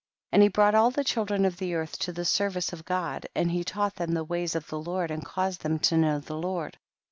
36. 0.31 0.35
And 0.35 0.41
he 0.41 0.47
brought 0.49 0.73
all 0.73 0.89
the 0.89 1.03
chil 1.03 1.25
dren 1.25 1.45
of 1.45 1.57
the 1.57 1.75
earth 1.75 1.99
to 1.99 2.11
the 2.11 2.25
service 2.25 2.73
of 2.73 2.85
God, 2.85 3.27
and 3.35 3.51
he 3.51 3.63
taught 3.63 3.97
them 3.97 4.15
the 4.15 4.23
ways 4.23 4.55
of 4.55 4.67
the 4.67 4.79
Lord, 4.79 5.11
and 5.11 5.23
caused 5.23 5.61
them 5.61 5.77
to 5.77 5.95
know 5.95 6.17
the 6.17 6.35
Lord. 6.39 6.79